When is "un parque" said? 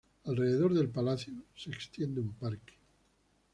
2.21-2.73